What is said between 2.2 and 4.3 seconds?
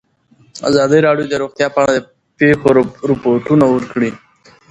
پېښو رپوټونه ورکړي.